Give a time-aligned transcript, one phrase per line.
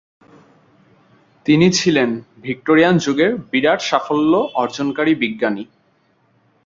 [1.45, 2.09] তিনি ছিলেন
[2.41, 4.33] ভিক্টোরিয়ান যুগ এর বিরাট সাফল্য
[4.53, 5.63] অর্জনকারী বিজ্ঞানী।